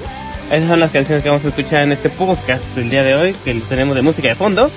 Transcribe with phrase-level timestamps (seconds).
[0.50, 3.37] Esas son las canciones que vamos a escuchar en este podcast del día de hoy,
[3.44, 4.69] que tenemos de música de fondo.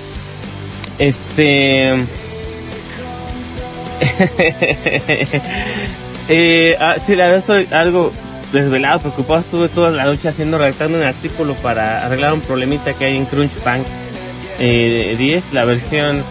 [1.00, 1.94] Este...
[6.28, 8.12] eh, ah, sí, la verdad estoy algo
[8.52, 9.40] desvelado, preocupado.
[9.40, 13.24] Estuve toda la noche haciendo, redactando un artículo para arreglar un problemita que hay en
[13.24, 13.84] Crunchbank
[14.60, 16.22] eh, 10, la versión,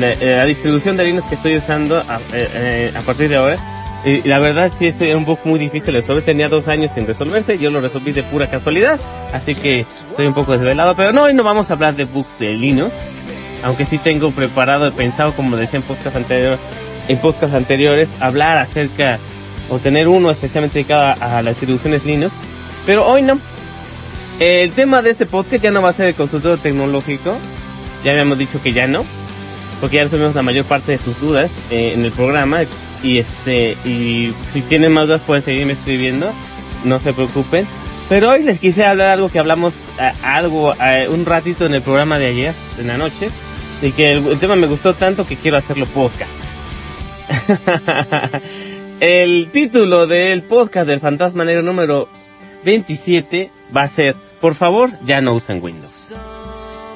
[0.00, 3.77] la, la distribución de Linux que estoy usando a, eh, a partir de ahora.
[4.04, 7.06] Y la verdad sí es un poco muy difícil de resolver, tenía dos años sin
[7.06, 9.00] resolverse, yo lo resolví de pura casualidad,
[9.32, 12.38] así que estoy un poco desvelado, pero no, hoy no vamos a hablar de bugs
[12.38, 12.92] de Linux,
[13.64, 16.60] aunque sí tengo preparado, pensado, como decía en podcast anteriores,
[17.08, 19.18] en podcast anteriores, hablar acerca,
[19.68, 22.34] o tener uno especialmente dedicado a, a las distribuciones Linux,
[22.86, 23.38] pero hoy no.
[24.38, 27.36] El tema de este podcast ya no va a ser el consultorio tecnológico,
[28.04, 29.04] ya habíamos dicho que ya no,
[29.80, 32.60] porque ya resolvimos la mayor parte de sus dudas eh, en el programa,
[33.02, 36.32] y este y si tienen más dudas pueden seguirme escribiendo
[36.84, 37.66] no se preocupen.
[38.08, 41.82] Pero hoy les quise hablar algo que hablamos a, algo a, un ratito en el
[41.82, 43.30] programa de ayer en la noche
[43.82, 46.32] y que el, el tema me gustó tanto que quiero hacerlo podcast.
[49.00, 52.08] El título del podcast del fantasma negro número
[52.64, 56.14] 27 va a ser por favor ya no usen Windows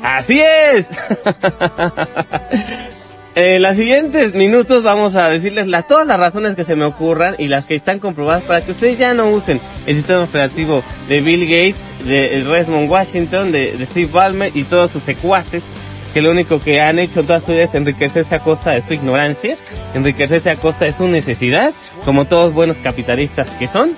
[0.03, 0.89] así es
[3.35, 7.35] En los siguientes minutos vamos a decirles las, todas las razones que se me ocurran
[7.39, 11.23] y las que están comprobadas para que ustedes ya no usen el sistema operativo de
[11.23, 15.63] Bill Gates, de Redmond Washington, de, Steve Ballmer y todos sus secuaces
[16.13, 18.93] que lo único que han hecho toda su vida es enriquecerse a costa de su
[18.93, 19.57] ignorancia,
[19.95, 21.73] enriquecerse a costa de su necesidad,
[22.05, 23.97] como todos buenos capitalistas que son.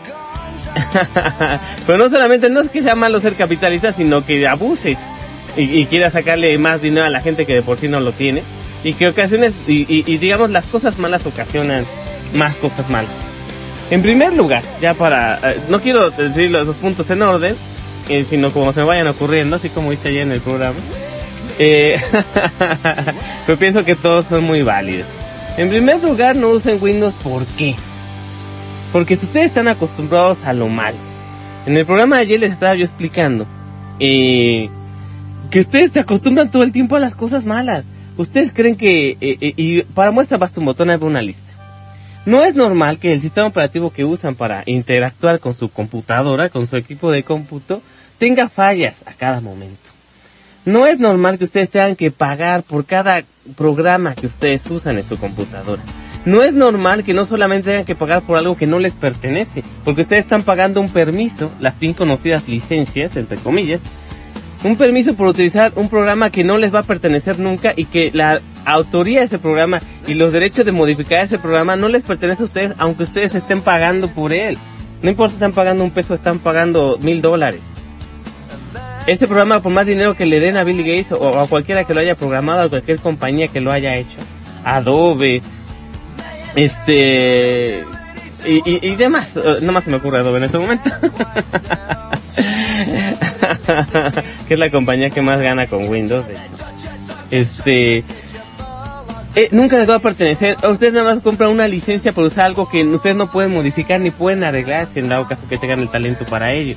[1.86, 4.98] Pero no solamente no es que sea malo ser capitalista, sino que abuses
[5.56, 8.42] y quieras sacarle más dinero a la gente que de por sí no lo tiene
[8.84, 11.84] y que ocasiones y, y, y, digamos las cosas malas ocasionan
[12.34, 13.10] más cosas malas.
[13.90, 17.56] En primer lugar, ya para eh, no quiero decir los puntos en orden,
[18.08, 20.76] eh, sino como se me vayan ocurriendo, así como hice ayer en el programa.
[21.58, 21.96] Eh,
[23.46, 25.06] pero pienso que todos son muy válidos.
[25.56, 27.74] En primer lugar, no usen Windows, ¿por qué?
[28.92, 30.98] Porque si ustedes están acostumbrados a lo malo.
[31.66, 33.46] En el programa de ayer les estaba yo explicando
[33.98, 34.68] eh,
[35.50, 37.84] que ustedes se acostumbran todo el tiempo a las cosas malas.
[38.16, 41.52] Ustedes creen que, eh, eh, y para muestra basta un botón, hay una lista.
[42.26, 46.66] No es normal que el sistema operativo que usan para interactuar con su computadora, con
[46.66, 47.82] su equipo de cómputo,
[48.18, 49.90] tenga fallas a cada momento.
[50.64, 53.22] No es normal que ustedes tengan que pagar por cada
[53.56, 55.82] programa que ustedes usan en su computadora.
[56.24, 59.62] No es normal que no solamente tengan que pagar por algo que no les pertenece,
[59.84, 63.80] porque ustedes están pagando un permiso, las bien conocidas licencias, entre comillas,
[64.64, 68.10] un permiso por utilizar un programa que no les va a pertenecer nunca y que
[68.12, 72.42] la autoría de ese programa y los derechos de modificar ese programa no les pertenece
[72.42, 74.56] a ustedes aunque ustedes estén pagando por él.
[75.02, 77.74] No importa si están pagando un peso, están pagando mil dólares.
[79.06, 81.92] Este programa, por más dinero que le den a Bill Gates o a cualquiera que
[81.92, 84.16] lo haya programado, a cualquier compañía que lo haya hecho,
[84.64, 85.42] Adobe,
[86.56, 87.84] este
[88.46, 90.90] y, y, y demás, no más se me ocurre Adobe en este momento.
[94.48, 96.24] que es la compañía que más gana con Windows.
[97.30, 98.04] Este,
[99.36, 100.56] eh, nunca les va a pertenecer.
[100.68, 104.10] Ustedes nada más compran una licencia por usar algo que ustedes no pueden modificar ni
[104.10, 106.76] pueden arreglar si en dado caso que tengan el talento para ello.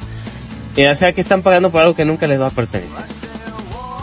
[0.75, 3.03] Eh, o sea que están pagando por algo que nunca les va a pertenecer.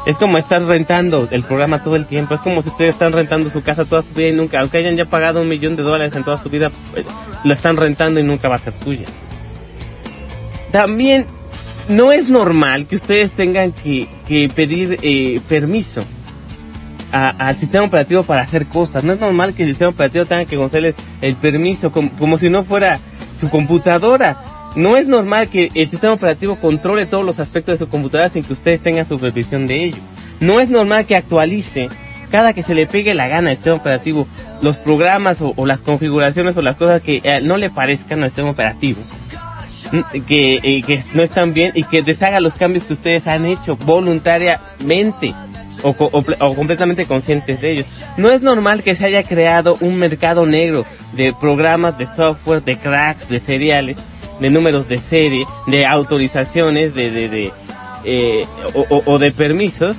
[0.07, 2.35] Es como estar rentando el programa todo el tiempo.
[2.35, 4.97] Es como si ustedes están rentando su casa toda su vida y nunca, aunque hayan
[4.97, 7.07] ya pagado un millón de dólares en toda su vida, pues,
[7.43, 9.07] lo están rentando y nunca va a ser suya.
[10.73, 11.27] También
[11.89, 16.05] no es normal que ustedes tengan que, que pedir eh, permiso
[17.13, 19.05] al sistema operativo para hacer cosas.
[19.05, 22.51] No es normal que el sistema operativo tenga que concederles el permiso como, como si
[22.51, 22.99] no fuera
[23.39, 24.54] su computadora.
[24.77, 28.45] No es normal que el sistema operativo controle todos los aspectos de su computadora sin
[28.45, 29.99] que ustedes tengan supervisión de ello.
[30.41, 31.89] No es normal que actualice
[32.31, 34.27] cada que se le pegue la gana al sistema operativo
[34.61, 38.51] los programas o, las configuraciones o las cosas que eh, no le parezcan al sistema
[38.51, 39.01] operativo.
[40.27, 43.77] Que, eh, que no están bien y que deshaga los cambios que ustedes han hecho
[43.77, 45.35] voluntariamente
[45.83, 47.87] o, o, completamente conscientes de ellos.
[48.17, 52.77] No es normal que se haya creado un mercado negro de programas, de software, de
[52.77, 53.97] cracks, de seriales,
[54.41, 57.53] de números de serie, de autorizaciones, de, de, de
[58.05, 59.97] eh, o, o, de permisos,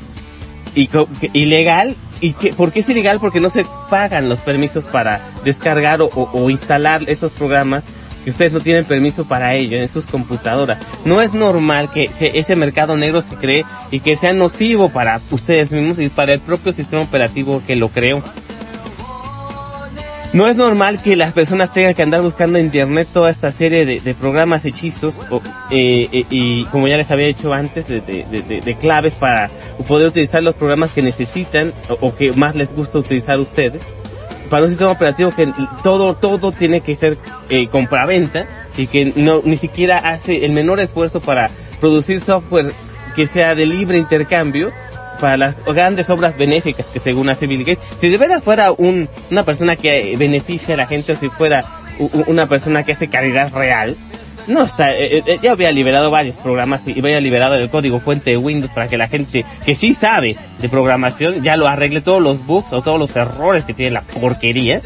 [0.75, 0.89] y
[1.33, 1.95] ilegal.
[2.21, 3.19] ¿Y que, por qué es ilegal?
[3.19, 7.83] Porque no se pagan los permisos para descargar o, o instalar esos programas
[8.25, 10.79] que ustedes no tienen permiso para ello en sus computadoras.
[11.05, 15.71] No es normal que ese mercado negro se cree y que sea nocivo para ustedes
[15.71, 18.23] mismos y para el propio sistema operativo que lo creó.
[20.35, 23.85] No es normal que las personas tengan que andar buscando en internet toda esta serie
[23.85, 25.15] de, programas hechizos
[25.71, 29.49] eh, eh, y como ya les había dicho antes, de, claves para
[29.87, 33.81] poder utilizar los programas que necesitan o, o que más les gusta utilizar ustedes.
[34.49, 37.17] Para un sistema operativo que todo, todo tiene que ser
[37.47, 38.45] eh, compraventa
[38.75, 41.49] y que no, ni siquiera hace el menor esfuerzo para
[41.79, 42.73] producir software
[43.15, 44.73] que sea de libre intercambio
[45.17, 47.83] para las grandes obras benéficas que según hace Bill Gates.
[47.99, 51.65] Si de verdad fuera un, una persona que beneficia a la gente o si fuera
[52.27, 53.95] una persona que hace caridad real,
[54.47, 58.31] no está, eh, eh, ya había liberado varios programas y había liberado el código fuente
[58.31, 62.21] de Windows para que la gente que sí sabe de programación ya lo arregle todos
[62.21, 64.81] los bugs o todos los errores que tiene la porquería.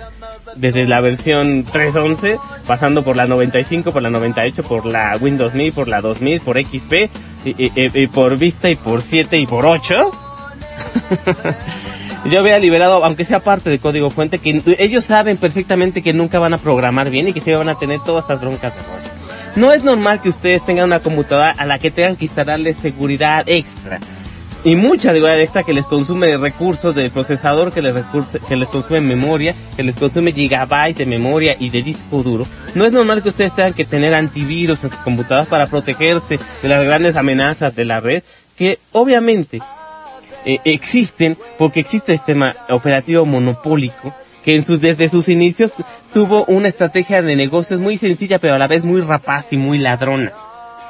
[0.55, 5.71] Desde la versión 3.11, pasando por la 95, por la 98, por la Windows Me,
[5.71, 7.09] por la 2000, por XP,
[7.45, 10.11] y, por Vista, y por 7, y por 8.
[12.31, 16.39] yo había liberado, aunque sea parte del código fuente, que ellos saben perfectamente que nunca
[16.39, 18.81] van a programar bien y que se van a tener todas estas broncas de.
[19.55, 23.43] No es normal que ustedes tengan una computadora a la que tengan que instalarle seguridad
[23.47, 23.99] extra.
[24.63, 27.95] Y mucha seguridad extra que les consume recursos de procesador, que les,
[28.47, 32.45] que les consume memoria, que les consume gigabytes de memoria y de disco duro.
[32.75, 36.69] No es normal que ustedes tengan que tener antivirus en sus computadoras para protegerse de
[36.69, 38.21] las grandes amenazas de la red,
[38.57, 39.61] que obviamente
[40.45, 44.13] eh, existen porque existe el sistema operativo monopólico
[44.43, 45.73] que en sus, desde sus inicios
[46.13, 49.77] tuvo una estrategia de negocios muy sencilla pero a la vez muy rapaz y muy
[49.77, 50.33] ladrona.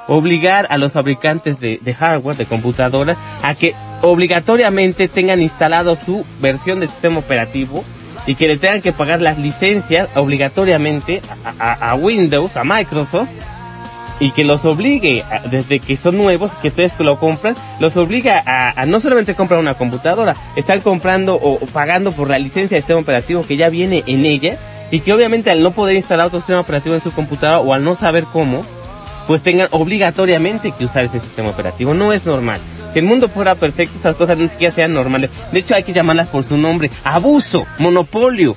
[0.07, 6.79] Obligar a los fabricantes de, hardware, de computadoras, a que obligatoriamente tengan instalado su versión
[6.79, 7.83] del sistema operativo
[8.25, 11.21] y que le tengan que pagar las licencias obligatoriamente
[11.59, 13.29] a Windows, a Microsoft,
[14.19, 18.85] y que los obligue, desde que son nuevos, que ustedes lo compran, los obliga a,
[18.85, 23.43] no solamente comprar una computadora, están comprando o, pagando por la licencia de sistema operativo
[23.43, 24.57] que ya viene en ella
[24.91, 27.83] y que obviamente al no poder instalar otro sistema operativo en su computadora o al
[27.83, 28.63] no saber cómo,
[29.29, 31.93] pues tengan obligatoriamente que usar ese sistema operativo.
[31.93, 32.59] No es normal.
[32.91, 35.29] Si el mundo fuera perfecto, estas cosas ni siquiera sean normales.
[35.51, 36.89] De hecho, hay que llamarlas por su nombre.
[37.03, 38.55] Abuso, monopolio,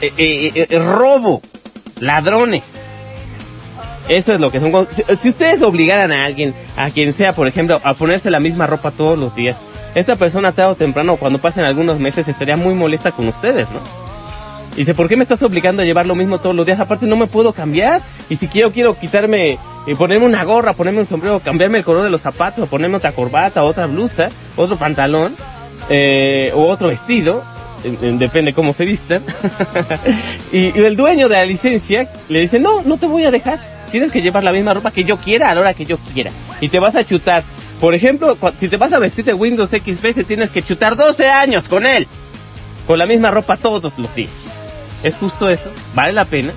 [0.00, 1.42] eh, eh, eh, robo,
[2.00, 2.62] ladrones.
[4.08, 4.88] Eso es lo que son.
[5.20, 8.92] Si, ustedes obligaran a alguien, a quien sea, por ejemplo, a ponerse la misma ropa
[8.92, 9.56] todos los días,
[9.94, 14.05] esta persona tarde o temprano, cuando pasen algunos meses, estaría muy molesta con ustedes, ¿no?
[14.76, 16.78] Y dice, ¿por qué me estás obligando a llevar lo mismo todos los días?
[16.78, 18.02] Aparte no me puedo cambiar.
[18.28, 22.04] Y si quiero, quiero quitarme, eh, ponerme una gorra, ponerme un sombrero, cambiarme el color
[22.04, 25.34] de los zapatos, ponerme otra corbata, otra blusa, otro pantalón,
[25.88, 27.42] eh, o otro vestido,
[28.18, 29.22] depende cómo se vistan.
[30.52, 33.76] y, y, el dueño de la licencia le dice, no, no te voy a dejar
[33.90, 36.30] tienes que llevar la misma ropa que yo quiera a la hora que yo quiera.
[36.60, 37.44] Y te vas a chutar.
[37.80, 41.28] Por ejemplo, si te vas a vestir de Windows XP, te tienes que chutar 12
[41.28, 42.06] años con él.
[42.86, 44.30] Con la misma ropa todos los días.
[45.02, 45.70] ¿Es justo eso?
[45.94, 46.52] ¿Vale la pena?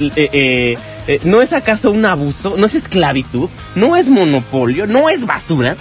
[0.00, 2.56] Eh, eh, eh, ¿No es acaso un abuso?
[2.56, 3.48] ¿No es esclavitud?
[3.74, 4.86] ¿No es monopolio?
[4.86, 5.76] ¿No es basura?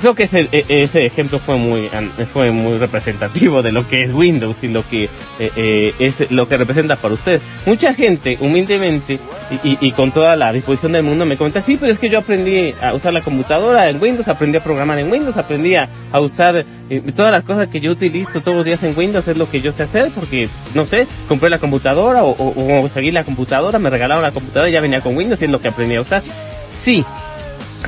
[0.00, 1.88] Creo que ese, e, ese ejemplo fue muy
[2.32, 5.04] fue muy representativo de lo que es Windows y lo que
[5.38, 7.40] eh, eh, es lo que representa para usted.
[7.66, 9.18] Mucha gente, humildemente
[9.64, 12.18] y, y, con toda la disposición del mundo, me comenta, sí, pero es que yo
[12.18, 15.88] aprendí a usar la computadora en Windows, aprendí a programar en Windows, aprendí a,
[16.20, 19.50] usar eh, todas las cosas que yo utilizo todos los días en Windows, es lo
[19.50, 23.24] que yo sé hacer, porque, no sé, compré la computadora o, o, o seguí la
[23.24, 25.96] computadora, me regalaron la computadora y ya venía con Windows y es lo que aprendí
[25.96, 26.22] a usar.
[26.70, 27.04] Sí,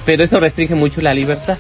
[0.05, 1.59] pero eso restringe mucho la libertad.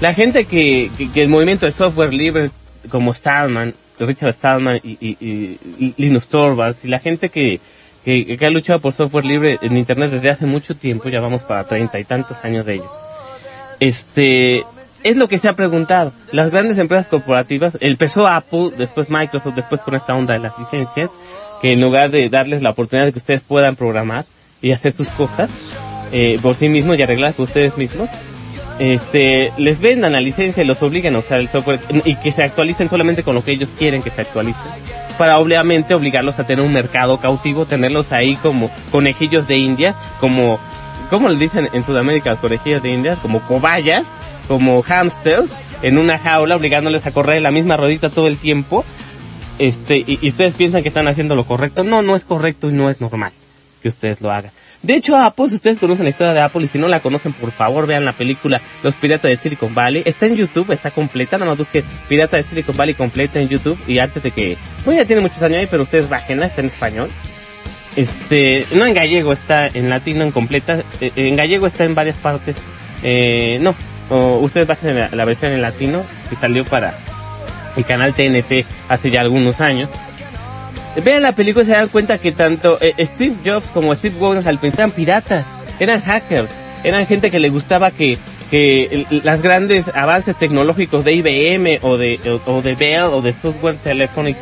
[0.00, 2.50] La gente que, que, el movimiento de software libre
[2.90, 7.60] como Stallman, Richard Stallman y, y, y Linus Torvalds y la gente que,
[8.06, 11.64] que, ha luchado por software libre en Internet desde hace mucho tiempo, ya vamos para
[11.64, 12.90] treinta y tantos años de ello.
[13.80, 14.64] Este,
[15.02, 16.12] es lo que se ha preguntado.
[16.30, 21.10] Las grandes empresas corporativas, empezó Apple, después Microsoft, después con esta onda de las licencias,
[21.60, 24.24] que en lugar de darles la oportunidad de que ustedes puedan programar
[24.62, 25.50] y hacer sus cosas
[26.12, 28.08] eh, por sí mismos y arreglar ustedes mismos,
[28.78, 32.42] este, les vendan la licencia y los obligan a usar el software y que se
[32.42, 34.66] actualicen solamente con lo que ellos quieren que se actualicen.
[35.18, 40.58] Para obviamente obligarlos a tener un mercado cautivo, tenerlos ahí como conejillos de India, como,
[41.08, 44.04] como le dicen en Sudamérica los conejillos de India, como cobayas,
[44.46, 48.84] como hamsters, en una jaula, obligándoles a correr la misma rodita todo el tiempo.
[49.58, 51.82] Este, y, y ustedes piensan que están haciendo lo correcto.
[51.82, 53.32] No, no es correcto y no es normal
[53.82, 54.50] que ustedes lo hagan.
[54.86, 57.32] De hecho, Apple, si ustedes conocen la historia de Apple y si no la conocen,
[57.32, 60.04] por favor vean la película Los Piratas de Silicon Valley.
[60.06, 63.76] Está en YouTube, está completa, nada más busquen Pirata de Silicon Valley completa en YouTube
[63.88, 66.68] y antes de que, pues ya tiene muchos años ahí, pero ustedes bájenla, está en
[66.68, 67.08] español.
[67.96, 72.16] Este, no en gallego, está en latino, en completa, eh, en gallego está en varias
[72.18, 72.54] partes,
[73.02, 73.74] eh, no,
[74.38, 76.96] ustedes bajen la, la versión en latino que salió para
[77.76, 79.90] el canal TNT hace ya algunos años
[81.04, 84.46] vean la película y se dan cuenta que tanto eh, Steve Jobs como Steve Wozniak
[84.46, 85.46] al eran piratas,
[85.78, 86.50] eran hackers,
[86.84, 88.18] eran gente que le gustaba que
[88.50, 93.76] que las grandes avances tecnológicos de IBM o de o, de Bell o de Software
[93.76, 94.38] Telephonics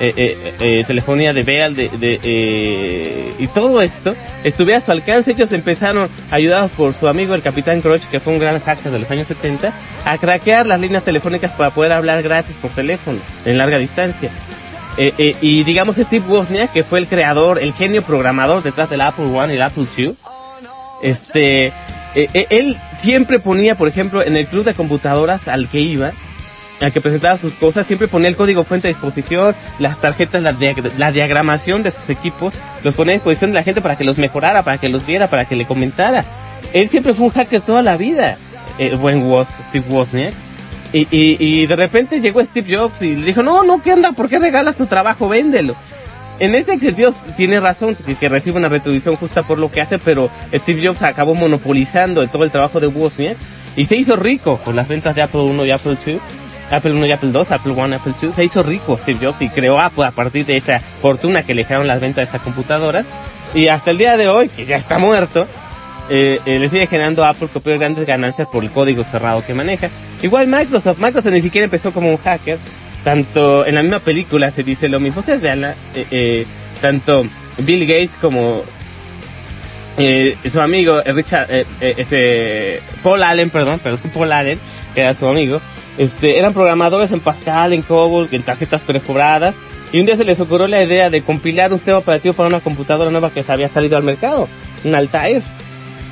[0.00, 4.90] eh, eh, eh, telefonía de Bell de, de eh, y todo esto estuviera a su
[4.90, 5.30] alcance.
[5.30, 8.98] Ellos empezaron ayudados por su amigo el capitán Crutch que fue un gran hacker de
[8.98, 9.72] los años 70
[10.04, 14.30] a craquear las líneas telefónicas para poder hablar gratis por teléfono en larga distancia
[14.96, 19.00] eh, eh, y digamos Steve Wozniak, que fue el creador, el genio programador detrás del
[19.00, 20.14] Apple One y el Apple II,
[21.02, 21.72] este,
[22.14, 26.12] eh, él siempre ponía, por ejemplo, en el club de computadoras al que iba,
[26.80, 30.56] al que presentaba sus cosas, siempre ponía el código fuente a disposición, las tarjetas, la,
[30.96, 34.18] la diagramación de sus equipos, los ponía a disposición de la gente para que los
[34.18, 36.24] mejorara, para que los viera, para que le comentara.
[36.72, 38.38] Él siempre fue un hacker toda la vida,
[39.00, 40.34] buen Woz, Steve Wozniak.
[40.94, 44.12] Y, y, y, de repente llegó Steve Jobs y le dijo, no, no, ¿qué anda?
[44.12, 45.28] ¿Por qué regalas tu trabajo?
[45.28, 45.74] Véndelo.
[46.38, 49.98] En este sentido tiene razón que, que recibe una retribución justa por lo que hace,
[49.98, 53.36] pero Steve Jobs acabó monopolizando todo el trabajo de Wozniak
[53.76, 56.20] y se hizo rico con las ventas de Apple 1 y Apple 2.
[56.70, 59.48] Apple 1 y Apple 2, Apple 1, Apple 2, se hizo rico Steve Jobs y
[59.48, 63.04] creó Apple a partir de esa fortuna que le dejaron las ventas de estas computadoras.
[63.52, 65.48] Y hasta el día de hoy, que ya está muerto,
[66.10, 69.54] eh, eh, le sigue generando a Apple copiar grandes ganancias por el código cerrado que
[69.54, 69.88] maneja.
[70.22, 72.58] Igual Microsoft, Microsoft ni siquiera empezó como un hacker,
[73.02, 75.74] tanto en la misma película se dice lo mismo, ustedes vean, eh,
[76.10, 76.46] eh,
[76.80, 77.26] tanto
[77.58, 78.62] Bill Gates como
[79.96, 81.48] eh, su amigo eh, Richard,
[81.80, 84.58] este, Paul Allen, perdón, perdón, Paul Allen,
[84.94, 85.60] que era su amigo,
[85.96, 89.54] este, eran programadores en Pascal, en COBOL, en tarjetas precobradas,
[89.92, 92.60] y un día se les ocurrió la idea de compilar un sistema operativo para una
[92.60, 94.48] computadora nueva que se había salido al mercado,
[94.82, 95.42] un Altair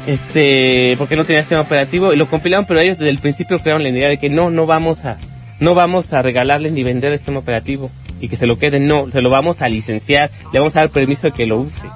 [0.06, 3.82] este, porque no tenía sistema operativo y lo compilaron, pero ellos desde el principio crearon
[3.82, 5.18] la idea de que no, no vamos a,
[5.60, 7.90] no vamos a regalarles ni vender el sistema operativo
[8.20, 10.90] y que se lo queden, no, se lo vamos a licenciar, le vamos a dar
[10.90, 11.88] permiso de que lo use.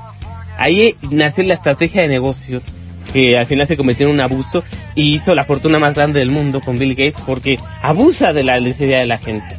[0.59, 2.65] Ahí nació la estrategia de negocios
[3.13, 6.31] que al final se convirtió en un abuso y hizo la fortuna más grande del
[6.31, 9.57] mundo con Bill Gates porque abusa de la necesidad de la gente.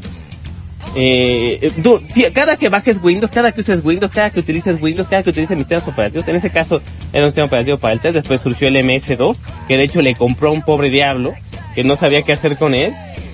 [0.95, 2.01] Eh, tú,
[2.33, 5.57] cada que bajes Windows, cada que uses Windows, cada que utilices Windows, cada que utilices
[5.57, 6.81] sistemas operativos, en ese caso
[7.13, 10.15] era un sistema operativo para el test, después surgió el MS2, que de hecho le
[10.15, 11.33] compró un pobre diablo,
[11.75, 12.93] que no sabía qué hacer con él,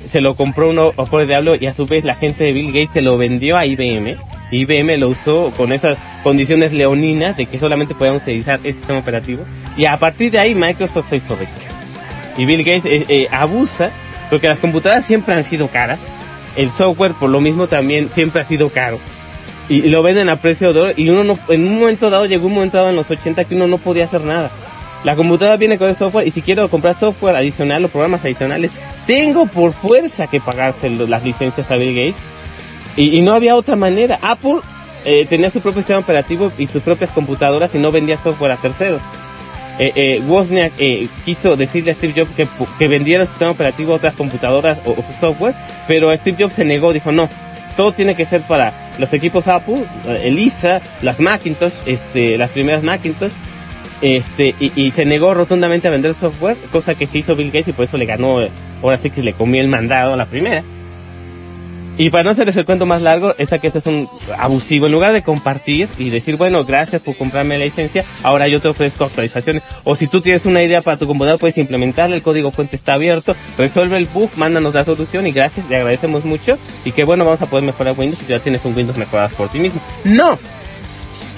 [0.10, 2.92] se lo compró un, pobre diablo y a su vez la gente de Bill Gates
[2.92, 4.18] se lo vendió a IBM,
[4.52, 9.46] IBM lo usó con esas condiciones leoninas de que solamente podíamos utilizar ese sistema operativo,
[9.78, 11.52] y a partir de ahí Microsoft se hizo rico.
[12.38, 13.92] Y Bill Gates eh, eh, abusa,
[14.30, 16.00] porque las computadoras siempre han sido caras,
[16.56, 19.00] el software por lo mismo también siempre ha sido caro.
[19.70, 22.48] Y, lo venden a precio de oro y uno no, en un momento dado, llegó
[22.48, 24.52] un momento dado en los 80 que uno no podía hacer nada.
[25.04, 28.72] La computadora viene con el software y si quiero comprar software adicional o programas adicionales,
[29.06, 32.24] tengo por fuerza que pagarse las licencias a Bill Gates.
[32.96, 34.20] Y, no había otra manera.
[34.22, 34.60] Apple
[35.04, 38.58] eh, tenía su propio sistema operativo y sus propias computadoras y no vendía software a
[38.58, 39.02] terceros.
[39.80, 43.94] Eh, eh, Wozniak eh, quiso decirle a Steve Jobs que, que vendiera el sistema operativo
[43.94, 45.56] a otras computadoras o, o su software,
[45.88, 47.30] pero Steve Jobs se negó, dijo no,
[47.76, 52.84] todo tiene que ser para los equipos Apple, eh, Elisa, las Macintosh, este, las primeras
[52.84, 53.32] Macintosh,
[54.02, 57.70] este, y, y se negó rotundamente a vender software, cosa que se hizo Bill Gates
[57.70, 58.52] y por eso le ganó, eh,
[58.82, 60.64] ahora sí que le comió el mandado a la primera.
[61.96, 64.88] Y para no hacerles el cuento más largo, esta que este es un abusivo.
[64.88, 68.68] En lugar de compartir y decir, bueno, gracias por comprarme la licencia, ahora yo te
[68.68, 69.62] ofrezco actualizaciones.
[69.84, 72.94] O si tú tienes una idea para tu computadora, puedes implementarla, el código fuente está
[72.94, 76.58] abierto, resuelve el bug, mándanos la solución y gracias, le agradecemos mucho.
[76.84, 79.50] Y que bueno, vamos a poder mejorar Windows si ya tienes un Windows mejorado por
[79.50, 79.80] ti mismo.
[80.04, 80.40] ¡No!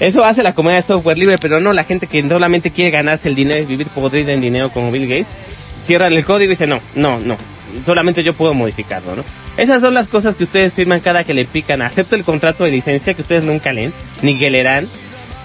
[0.00, 3.28] Eso hace la comunidad de software libre, pero no la gente que solamente quiere ganarse
[3.28, 5.26] el dinero y vivir podrida en dinero como Bill Gates.
[5.84, 7.36] Cierran el código y dicen, no, no, no,
[7.84, 9.24] solamente yo puedo modificarlo, ¿no?
[9.56, 11.82] Esas son las cosas que ustedes firman cada que le pican.
[11.82, 13.92] Acepto el contrato de licencia que ustedes nunca leen,
[14.22, 14.86] ni que leerán.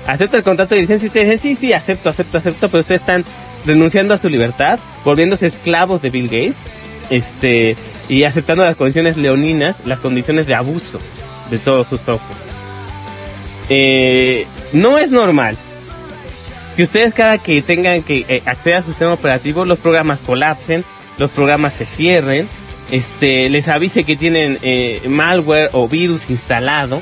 [0.08, 3.02] Acepto el contrato de licencia y ustedes dicen, sí, sí, acepto, acepto, acepto, pero ustedes
[3.02, 3.24] están
[3.66, 6.58] renunciando a su libertad, volviéndose esclavos de Bill Gates,
[7.10, 7.76] este,
[8.10, 11.00] y aceptando las condiciones leoninas, las condiciones de abuso
[11.50, 12.40] de todos sus software.
[13.70, 15.58] Eh, no es normal
[16.76, 20.84] que ustedes cada que tengan que eh, acceder a su sistema operativo, los programas colapsen,
[21.18, 22.48] los programas se cierren,
[22.92, 27.02] este, les avise que tienen eh, malware o virus instalado.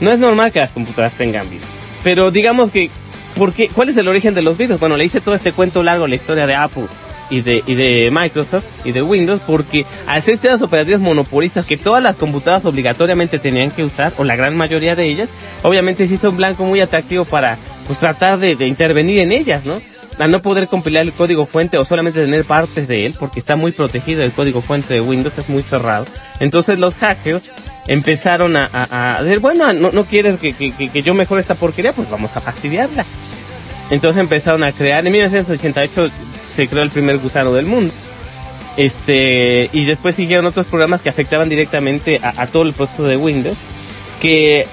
[0.00, 1.66] No es normal que las computadoras tengan virus.
[2.04, 2.90] Pero digamos que,
[3.34, 3.68] ¿por qué?
[3.68, 4.78] ¿cuál es el origen de los virus?
[4.78, 6.86] Bueno, le hice todo este cuento largo, la historia de Apple
[7.30, 11.76] y de, y de Microsoft y de Windows, porque al ser sistemas operativos monopolistas que
[11.76, 15.28] todas las computadoras obligatoriamente tenían que usar, o la gran mayoría de ellas,
[15.62, 19.64] obviamente se hizo un blanco muy atractivo para pues tratar de, de intervenir en ellas,
[19.64, 19.80] ¿no?
[20.18, 23.56] Al no poder compilar el código fuente o solamente tener partes de él, porque está
[23.56, 26.06] muy protegido el código fuente de Windows, es muy cerrado.
[26.40, 27.50] Entonces los hackers
[27.86, 31.54] empezaron a, a, a decir, bueno, no, no quieres que, que, que yo mejore esta
[31.54, 33.04] porquería, pues vamos a fastidiarla.
[33.90, 36.10] Entonces empezaron a crear, en 1988
[36.54, 37.92] se creó el primer gusano del mundo.
[38.76, 43.16] Este, y después siguieron otros programas que afectaban directamente a, a todo el proceso de
[43.16, 43.56] Windows,
[44.20, 44.66] que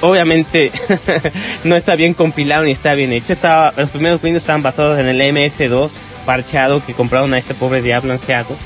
[0.00, 0.70] obviamente
[1.64, 3.32] no está bien compilado ni está bien hecho.
[3.32, 5.90] Estaba, los primeros Windows estaban basados en el MS2
[6.24, 8.56] parchado que compraron a este pobre diablo Seattle.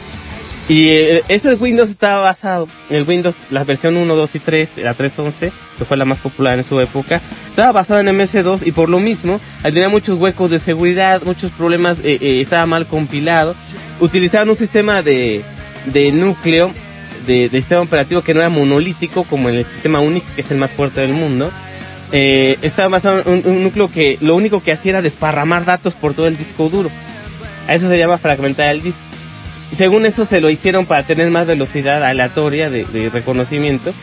[0.68, 4.78] Y eh, este Windows estaba basado en el Windows, la versión 1, 2 y 3,
[4.78, 8.72] la 3.11, que fue la más popular en su época, estaba basado en MS2 y
[8.72, 13.54] por lo mismo tenía muchos huecos de seguridad, muchos problemas, eh, eh, estaba mal compilado.
[14.00, 15.44] Utilizaban un sistema de,
[15.86, 16.72] de núcleo
[17.26, 20.58] de, sistema operativo que no era monolítico como en el sistema Unix, que es el
[20.58, 21.50] más fuerte del mundo.
[22.12, 25.94] Eh, estaba basado en un, un, núcleo que lo único que hacía era desparramar datos
[25.94, 26.90] por todo el disco duro.
[27.66, 29.02] A eso se llama fragmentar el disco.
[29.70, 33.94] Y según eso se lo hicieron para tener más velocidad aleatoria de reconocimiento.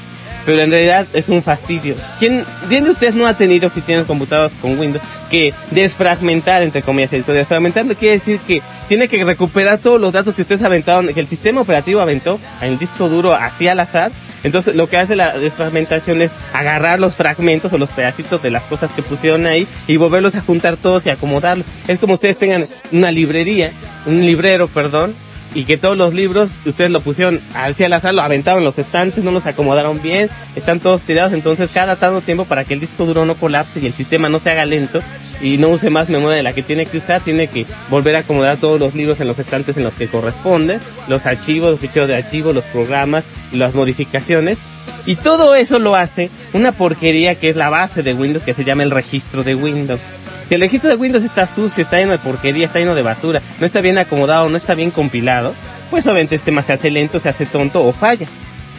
[0.45, 1.95] Pero en realidad es un fastidio.
[2.19, 6.81] ¿Quién, ¿Quién de ustedes no ha tenido, si tienen computadoras con Windows, que desfragmentar, entre
[6.81, 10.63] comillas, el Desfragmentar no quiere decir que tiene que recuperar todos los datos que ustedes
[10.63, 14.11] aventaron, que el sistema operativo aventó en el disco duro así al azar.
[14.43, 18.63] Entonces lo que hace la desfragmentación es agarrar los fragmentos o los pedacitos de las
[18.63, 21.67] cosas que pusieron ahí y volverlos a juntar todos y acomodarlos.
[21.87, 23.71] Es como ustedes tengan una librería,
[24.05, 25.13] un librero, perdón,
[25.53, 29.23] y que todos los libros ustedes lo pusieron hacia al azar, lo aventaron los estantes,
[29.23, 33.05] no los acomodaron bien, están todos tirados, entonces cada tanto tiempo para que el disco
[33.05, 34.99] duro no colapse y el sistema no se haga lento
[35.41, 38.19] y no use más memoria de la que tiene que usar, tiene que volver a
[38.19, 42.09] acomodar todos los libros en los estantes en los que corresponden, los archivos, los ficheros
[42.09, 44.57] de archivo, los programas, las modificaciones.
[45.05, 48.63] Y todo eso lo hace una porquería que es la base de Windows que se
[48.63, 49.99] llama el registro de Windows.
[50.47, 53.41] Si el registro de Windows está sucio, está lleno de porquería, está lleno de basura,
[53.59, 55.53] no está bien acomodado, no está bien compilado,
[55.91, 58.27] pues obviamente este tema se hace lento, se hace tonto o falla.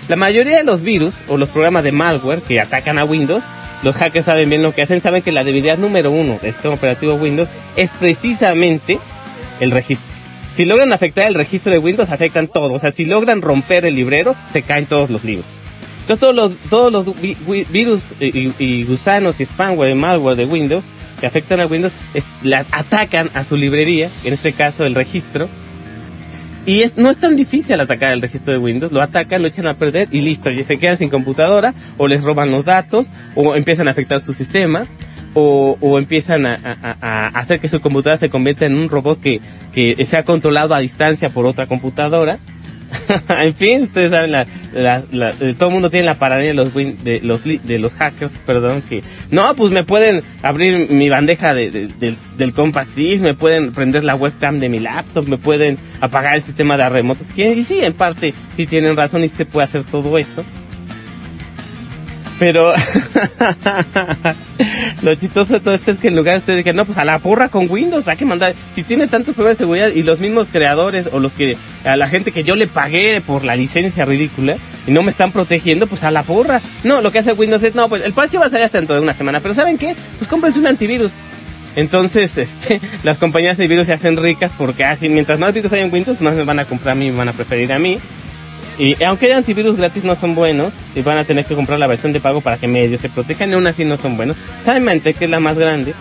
[0.08, 3.44] La mayoría de los virus o los programas de malware que atacan a Windows,
[3.82, 6.74] los hackers saben bien lo que hacen, saben que la debilidad número uno del sistema
[6.74, 8.98] operativo Windows es precisamente
[9.60, 10.08] el registro.
[10.52, 12.74] Si logran afectar el registro de Windows, afectan todo.
[12.74, 15.46] O sea, si logran romper el librero, se caen todos los libros.
[16.10, 20.44] Entonces todos los, todos los vi, vi, virus y, gusanos y spamware y malware de
[20.44, 20.82] Windows
[21.20, 21.92] que afectan a Windows
[22.42, 25.48] la, atacan a su librería, en este caso el registro,
[26.66, 29.68] y es, no es tan difícil atacar el registro de Windows, lo atacan, lo echan
[29.68, 33.54] a perder y listo, y se quedan sin computadora, o les roban los datos, o
[33.54, 34.88] empiezan a afectar su sistema,
[35.34, 39.40] o, o empiezan a, hacer que su computadora se convierta en un robot que
[40.04, 42.40] sea controlado a distancia por otra computadora.
[43.28, 46.74] en fin, ustedes saben, la, la, la, todo el mundo tiene la paranoia de los,
[46.74, 51.54] win, de los de los hackers, perdón, que no, pues me pueden abrir mi bandeja
[51.54, 55.38] de, de, de, del compact disc, me pueden prender la webcam de mi laptop, me
[55.38, 57.28] pueden apagar el sistema de remotos.
[57.36, 60.44] Y sí, en parte sí tienen razón y se puede hacer todo eso.
[62.40, 62.72] Pero
[65.02, 67.18] lo chistoso de todo esto es que en lugar de digan, no, pues a la
[67.18, 70.48] porra con Windows, hay que mandar, si tiene tantos problemas de seguridad y los mismos
[70.50, 74.56] creadores o los que, a la gente que yo le pagué por la licencia ridícula
[74.86, 76.62] y no me están protegiendo, pues a la porra.
[76.82, 78.96] No, lo que hace Windows es, no, pues el parche va a salir hasta dentro
[78.96, 79.94] de una semana, pero ¿saben qué?
[80.16, 81.12] Pues cómprense un antivirus.
[81.76, 85.82] Entonces, este, las compañías de virus se hacen ricas porque así, mientras más virus hay
[85.82, 87.98] en Windows, más me van a comprar a mí, me van a preferir a mí.
[88.80, 91.86] Y aunque hay antivirus gratis no son buenos, y van a tener que comprar la
[91.86, 94.38] versión de pago para que medio se protejan, y aún así no son buenos.
[94.64, 95.92] Symantec, que es la más grande,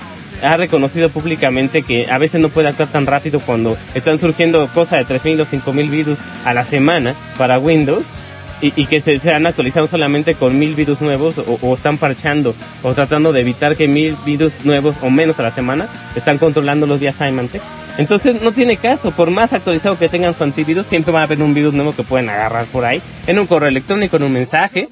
[0.42, 5.06] ha reconocido públicamente que a veces no puede actuar tan rápido cuando están surgiendo cosas
[5.06, 8.06] de 3.000 o 5.000 virus a la semana para Windows,
[8.62, 11.98] y, y que se, se, han actualizado solamente con mil virus nuevos o, o, están
[11.98, 16.38] parchando o tratando de evitar que mil virus nuevos o menos a la semana están
[16.38, 17.62] controlando los días Symantec.
[17.98, 21.42] Entonces no tiene caso, por más actualizado que tengan su antivirus, siempre va a haber
[21.42, 24.88] un virus nuevo que pueden agarrar por ahí, en un correo electrónico, en un mensaje.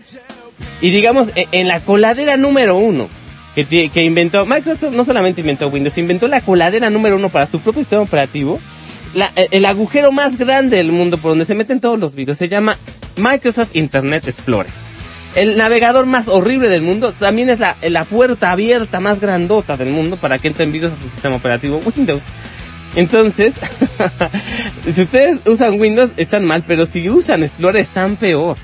[0.82, 3.08] Y digamos, en, en la coladera número uno,
[3.66, 7.60] que, que inventó, Microsoft no solamente inventó Windows, inventó la coladera número uno para su
[7.60, 8.60] propio sistema operativo,
[9.18, 12.50] la, el agujero más grande del mundo por donde se meten todos los virus se
[12.50, 12.78] llama
[13.16, 14.72] Microsoft Internet Explorer.
[15.34, 19.90] El navegador más horrible del mundo también es la, la puerta abierta más grandota del
[19.90, 22.24] mundo para que entren virus a su sistema operativo Windows.
[22.96, 23.56] Entonces,
[24.88, 28.56] si ustedes usan Windows están mal, pero si usan Explorer están peor.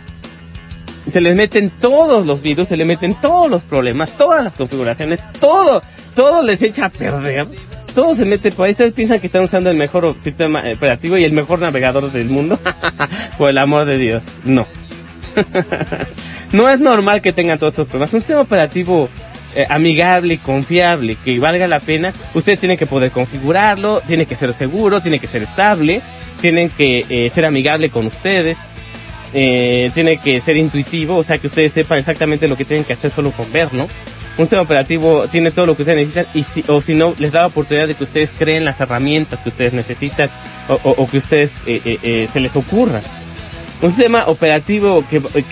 [1.12, 5.20] Se les meten todos los virus, se les meten todos los problemas, todas las configuraciones,
[5.40, 5.82] todo,
[6.16, 7.48] todo les echa a perder
[7.94, 8.72] todo se mete por ahí.
[8.72, 12.60] Ustedes piensan que están usando el mejor sistema operativo y el mejor navegador del mundo.
[13.38, 14.68] por el amor de Dios, no.
[16.52, 18.14] no es normal que tengan todos estos problemas.
[18.14, 19.10] Un sistema operativo
[19.56, 24.52] eh, amigable, confiable, que valga la pena, ustedes tienen que poder configurarlo, tiene que ser
[24.54, 26.02] seguro, tiene que ser estable,
[26.42, 28.58] tienen que eh, ser amigable con ustedes.
[29.36, 32.94] Eh, tiene que ser intuitivo, o sea que ustedes sepan exactamente lo que tienen que
[32.94, 33.88] hacer solo con ver, ¿no?
[34.38, 37.32] Un sistema operativo tiene todo lo que ustedes necesitan y si, o si no les
[37.32, 40.30] da la oportunidad de que ustedes creen las herramientas que ustedes necesitan
[40.68, 43.02] o, que ustedes eh, eh, eh, se les ocurra.
[43.82, 45.44] Un sistema operativo que, que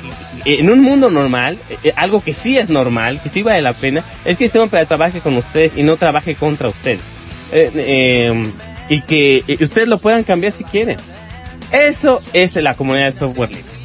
[0.60, 4.04] en un mundo normal, eh, algo que sí es normal, que sí vale la pena,
[4.26, 7.02] es que el sistema operativo trabaje con ustedes y no trabaje contra ustedes.
[8.90, 10.98] y que ustedes lo puedan cambiar si quieren.
[11.72, 13.81] Eso es la comunidad de software libre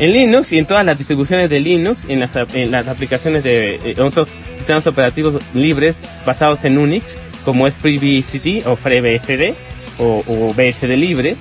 [0.00, 3.74] en Linux y en todas las distribuciones de Linux, en las, en las aplicaciones de
[3.74, 9.54] eh, otros sistemas operativos libres basados en Unix, como es FreeBSD o FreeBSD
[9.98, 11.36] o, o BSD libre,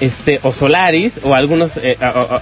[0.00, 1.96] este o Solaris o algunas eh,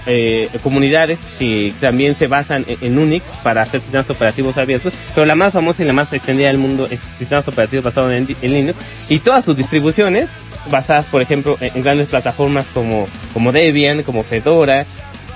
[0.07, 5.25] eh, comunidades que también se basan en, en, Unix para hacer sistemas operativos abiertos, pero
[5.25, 8.53] la más famosa y la más extendida del mundo es sistemas operativos basados en, en
[8.53, 10.27] Linux y todas sus distribuciones
[10.69, 14.85] basadas, por ejemplo, en, grandes plataformas como, como Debian, como Fedora,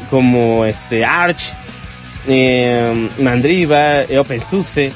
[0.10, 1.54] como este Arch,
[2.28, 4.92] eh, Mandriva, eh, OpenSUSE,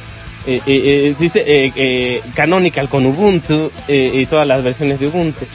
[0.48, 5.46] eh, existe Canonical con Ubuntu y todas las versiones de Ubuntu.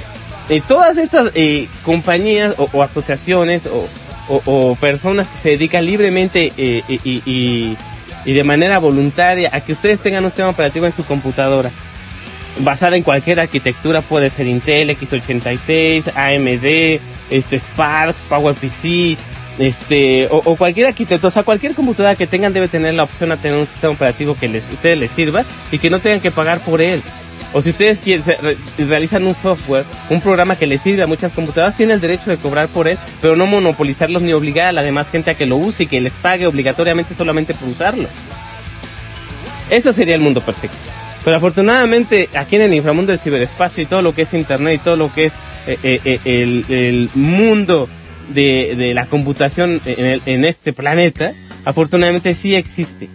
[0.69, 1.33] Todas estas
[1.83, 3.65] compañías o, o asociaciones
[4.29, 7.77] o, personas que se dedican libremente y
[8.33, 11.71] de manera voluntaria a que ustedes tengan un sistema operativo en su computadora
[12.61, 19.17] basada en cualquier arquitectura, puede ser Intel, x86, AMD, este Spark, PowerPC,
[19.59, 23.33] este, o, o, cualquier arquitecto, o sea, cualquier computadora que tengan debe tener la opción
[23.33, 26.31] a tener un sistema operativo que les, ustedes les sirva y que no tengan que
[26.31, 27.03] pagar por él.
[27.53, 28.01] O si ustedes
[28.77, 32.37] realizan un software, un programa que les sirve a muchas computadoras, tienen el derecho de
[32.37, 35.57] cobrar por él, pero no monopolizarlos ni obligar a la demás gente a que lo
[35.57, 38.09] use y que les pague obligatoriamente solamente por usarlo.
[39.71, 40.96] Eso sería el mundo perfecto.
[41.27, 44.85] Pero afortunadamente aquí en el inframundo del ciberespacio y todo lo que es internet y
[44.85, 45.33] todo lo que es
[45.67, 47.89] eh, eh, el, el, mundo
[48.33, 51.33] de, de la computación en, el, en, este planeta,
[51.65, 53.09] afortunadamente sí existe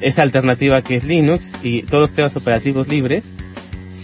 [0.00, 3.32] esa alternativa que es Linux y todos los sistemas operativos libres,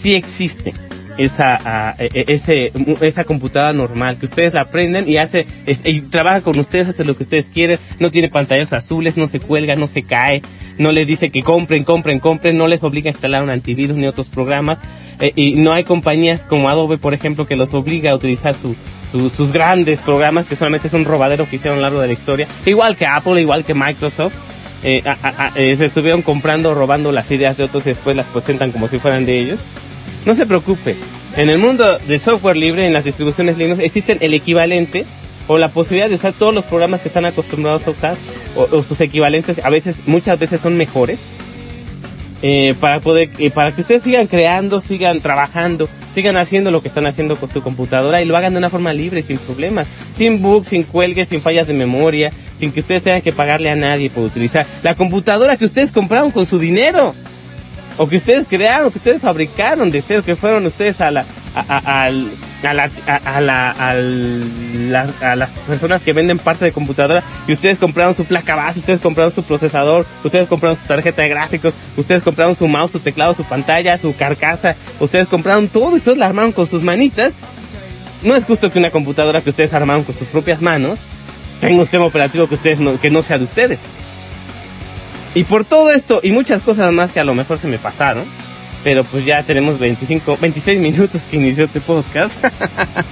[0.01, 0.73] sí existe
[1.17, 2.71] esa, uh, ese,
[3.01, 7.15] esa computadora normal, que ustedes la aprenden y hace, y trabaja con ustedes, hace lo
[7.15, 10.41] que ustedes quieren, no tiene pantallas azules, no se cuelga, no se cae,
[10.77, 14.07] no les dice que compren, compren, compren, no les obliga a instalar un antivirus ni
[14.07, 14.79] otros programas,
[15.19, 18.75] eh, y no hay compañías como Adobe, por ejemplo, que los obliga a utilizar su,
[19.11, 22.07] su, sus grandes programas que solamente es un robadero que hicieron a lo largo de
[22.07, 24.33] la historia, igual que Apple, igual que Microsoft,
[24.85, 28.71] eh, a, eh, se estuvieron comprando, robando las ideas de otros y después las presentan
[28.71, 29.59] como si fueran de ellos.
[30.25, 30.95] No se preocupe.
[31.35, 35.05] En el mundo del software libre, en las distribuciones Linux, existen el equivalente
[35.47, 38.15] o la posibilidad de usar todos los programas que están acostumbrados a usar
[38.55, 41.19] o, sus equivalentes a veces muchas veces son mejores
[42.41, 46.87] eh, para poder eh, para que ustedes sigan creando sigan trabajando sigan haciendo lo que
[46.87, 50.41] están haciendo con su computadora y lo hagan de una forma libre, sin problemas, sin
[50.41, 54.09] bugs, sin cuelgues, sin fallas de memoria, sin que ustedes tengan que pagarle a nadie
[54.09, 57.15] por utilizar la computadora que ustedes compraron con su dinero
[57.97, 61.25] o que ustedes crearon, que ustedes fabricaron de ser, que fueron ustedes a la,
[61.55, 67.53] a, a, a, la, a, la, a, las personas que venden parte de computadora y
[67.53, 71.73] ustedes compraron su placa base, ustedes compraron su procesador, ustedes compraron su tarjeta de gráficos,
[71.97, 76.17] ustedes compraron su mouse, su teclado, su pantalla, su carcasa, ustedes compraron todo y todos
[76.17, 77.33] la armaron con sus manitas.
[78.23, 80.99] No es justo que una computadora que ustedes armaron con sus propias manos
[81.59, 83.79] tenga un sistema operativo que ustedes no, que no sea de ustedes.
[85.35, 88.25] Y por todo esto y muchas cosas más que a lo mejor se me pasaron,
[88.83, 92.37] pero pues ya tenemos 25, 26 minutos que inició este podcast.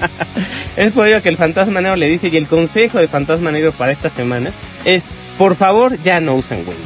[0.75, 3.71] es por ello que el fantasma negro le dice y el consejo de fantasma negro
[3.71, 4.51] para esta semana
[4.85, 5.03] es,
[5.37, 6.77] por favor, ya no usen Windows.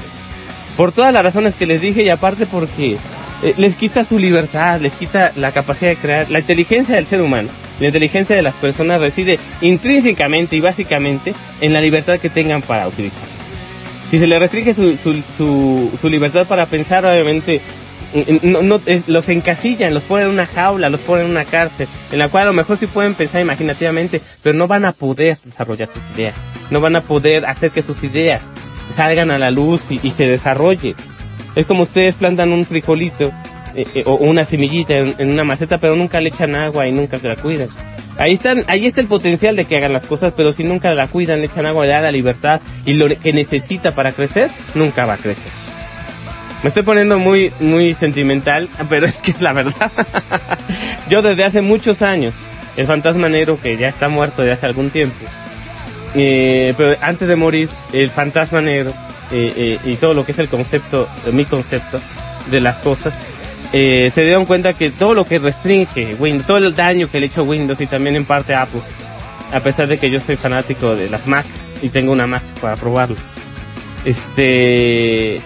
[0.77, 2.97] Por todas las razones que les dije y aparte porque
[3.43, 7.21] eh, les quita su libertad, les quita la capacidad de crear, la inteligencia del ser
[7.21, 7.49] humano,
[7.81, 12.87] la inteligencia de las personas reside intrínsecamente y básicamente en la libertad que tengan para
[12.87, 13.44] utilizarse
[14.15, 17.59] si se le restringe su, su, su, libertad para pensar, obviamente
[19.07, 22.43] los encasillan, los ponen en una jaula, los ponen en una cárcel, en la cual
[22.43, 26.35] a lo mejor sí pueden pensar imaginativamente, pero no van a poder desarrollar sus ideas,
[26.71, 28.41] no van a poder hacer que sus ideas
[28.95, 30.95] salgan a la luz y, se desarrolle.
[31.55, 33.33] Es como ustedes plantan un frijolito
[33.75, 37.19] eh, o una semillita en, en, una maceta, pero nunca le echan agua y nunca
[37.19, 37.67] se la cuidan.
[38.17, 41.07] Ahí están, ahí está el potencial de que hagan las cosas, pero si nunca la
[41.07, 45.05] cuidan, le echan agua, le dan la libertad y lo que necesita para crecer, nunca
[45.05, 45.51] va a crecer.
[46.63, 49.91] Me estoy poniendo muy, muy sentimental, pero es que es la verdad.
[51.09, 52.33] Yo desde hace muchos años,
[52.77, 55.25] el fantasma negro que ya está muerto desde hace algún tiempo,
[56.15, 58.93] eh, pero antes de morir, el fantasma negro
[59.31, 61.99] eh, eh, y todo lo que es el concepto, mi concepto
[62.49, 63.13] de las cosas,
[63.77, 67.25] eh, se dieron cuenta que todo lo que restringe Windows, todo el daño que le
[67.25, 68.79] hecho Windows y también en parte Apple,
[69.51, 71.45] a pesar de que yo soy fanático de las Mac
[71.81, 73.17] y tengo una Mac para probarlo.
[74.05, 75.41] Este,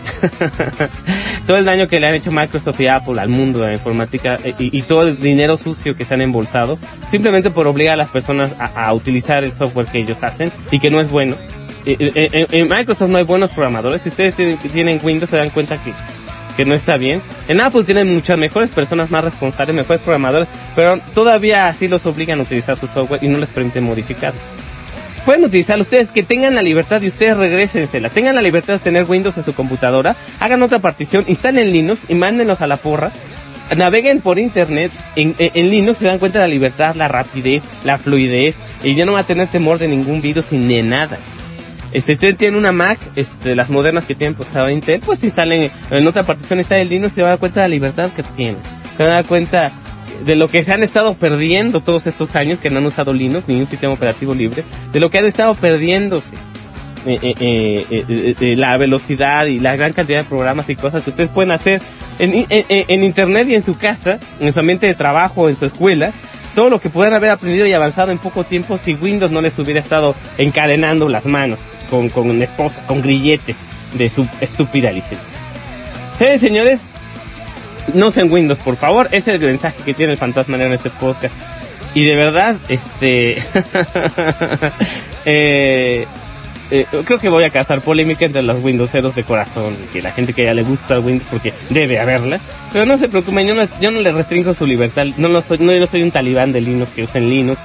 [1.48, 4.38] todo el daño que le han hecho Microsoft y Apple al mundo de la informática
[4.44, 6.78] eh, y, todo el dinero sucio que se han embolsado,
[7.10, 10.92] simplemente por obligar a las personas a, utilizar el software que ellos hacen y que
[10.92, 11.36] no es bueno.
[11.84, 14.04] Eh, en Microsoft no hay buenos programadores.
[14.04, 15.94] Si ustedes tienen Windows se dan cuenta que
[16.60, 17.22] que no está bien.
[17.48, 22.38] En Apple tienen muchas mejores personas, más responsables, mejores programadores, pero todavía así los obligan
[22.38, 24.34] a utilizar su software y no les permiten modificar.
[25.24, 28.10] Pueden utilizarlo ustedes, que tengan la libertad y ustedes regrésensela.
[28.10, 32.15] Tengan la libertad de tener Windows en su computadora, hagan otra partición, instalen Linux y
[32.15, 33.13] mándenlos a la porra.
[33.74, 37.98] Naveguen por internet en, en, Linux, se dan cuenta de la libertad, la rapidez, la
[37.98, 41.19] fluidez, y ya no va a tener temor de ningún virus ni de nada.
[41.91, 46.08] Este, usted tiene una Mac, este, las modernas que tienen procesado Intel, pues instalen en
[46.08, 48.23] otra partición está el Linux y se va a dar cuenta de la libertad que
[48.23, 48.58] tiene.
[48.95, 49.71] Se va a dar cuenta
[50.25, 53.47] de lo que se han estado perdiendo todos estos años que no han usado Linux
[53.47, 56.36] ni un sistema operativo libre, de lo que han estado perdiéndose.
[57.06, 61.30] Eh, eh, eh, la velocidad y la gran cantidad de programas y cosas que ustedes
[61.30, 61.82] pueden hacer
[62.19, 66.12] en, en, internet y en su casa, en su ambiente de trabajo, en su escuela,
[66.60, 69.58] todo lo que puedan haber aprendido y avanzado en poco tiempo si Windows no les
[69.60, 71.58] hubiera estado encadenando las manos
[71.89, 73.56] con, esposas, con grilletes
[73.93, 75.39] de su estúpida licencia.
[76.17, 76.82] Sí, señores,
[77.93, 79.08] no usen Windows, por favor.
[79.13, 81.34] Ese es el mensaje que tiene el fantasma en este podcast.
[81.93, 83.38] Y de verdad, este...
[85.24, 86.08] eh,
[86.72, 90.34] eh, creo que voy a causar polémica entre los Windowseros de corazón, que la gente
[90.34, 92.40] que ya le gusta Windows porque debe haberla,
[92.72, 95.58] pero no se preocupen, yo no, yo no le restringo su libertad, no, lo soy,
[95.60, 97.62] no yo soy un talibán de Linux que usen Linux,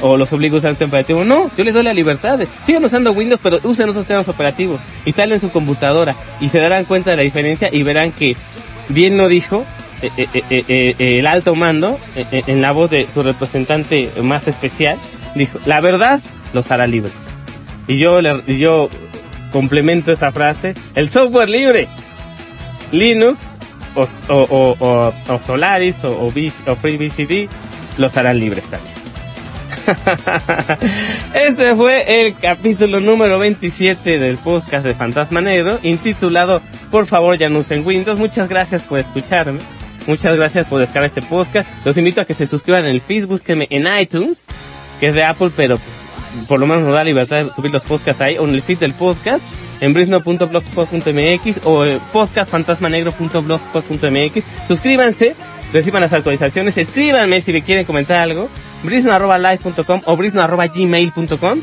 [0.00, 1.24] o los obligo a usar sistema operativo.
[1.24, 2.38] No, yo les doy la libertad.
[2.66, 4.78] Sigan usando Windows, pero usen esos sistemas operativos.
[5.06, 8.36] Instalen su computadora y se darán cuenta de la diferencia y verán que
[8.90, 9.64] bien lo dijo
[10.02, 14.98] eh, eh, el alto mando en la voz de su representante más especial.
[15.34, 16.20] Dijo, la verdad
[16.52, 17.35] los hará libres.
[17.88, 18.90] Y yo, le, yo
[19.52, 21.88] complemento esa frase, el software libre,
[22.92, 23.38] Linux
[23.94, 27.48] o, o, o, Solaris o, o FreeBCD
[27.98, 28.94] los harán libres también.
[31.34, 37.48] este fue el capítulo número 27 del podcast de Fantasma Negro, intitulado Por favor ya
[37.48, 38.18] no usen Windows.
[38.18, 39.60] Muchas gracias por escucharme.
[40.06, 41.68] Muchas gracias por descargar este podcast.
[41.84, 44.44] Los invito a que se suscriban en el Facebook, en iTunes,
[45.00, 45.78] que es de Apple, pero
[46.48, 48.78] por lo menos nos da libertad de subir los podcasts ahí, o en el feed
[48.78, 49.42] del podcast,
[49.80, 54.44] en brisno.blogspot.mx o podcastfantasmanegro.blogspot.mx.
[54.68, 55.34] Suscríbanse,
[55.72, 58.48] reciban las actualizaciones, escríbanme si le quieren comentar algo,
[58.82, 61.60] brisno.live.com o brisno.gmail.com.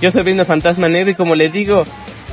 [0.00, 1.84] Yo soy Brisno Fantasma Negro y como les digo,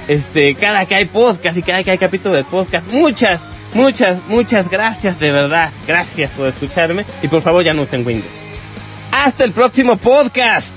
[0.08, 3.42] este, cada que hay podcast y cada que hay capítulo de podcast, muchas
[3.74, 5.72] Muchas, muchas gracias de verdad.
[5.86, 8.32] Gracias por escucharme y por favor ya no usen Windows.
[9.12, 10.74] Hasta el próximo podcast.